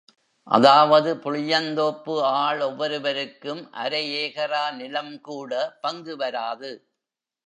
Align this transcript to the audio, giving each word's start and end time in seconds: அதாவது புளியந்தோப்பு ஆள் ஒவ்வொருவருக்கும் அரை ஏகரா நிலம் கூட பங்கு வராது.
அதாவது 0.47 1.09
புளியந்தோப்பு 1.17 2.13
ஆள் 2.37 2.61
ஒவ்வொருவருக்கும் 2.61 3.61
அரை 3.73 4.01
ஏகரா 4.21 4.63
நிலம் 4.71 5.21
கூட 5.21 5.51
பங்கு 5.81 6.15
வராது. 6.17 6.71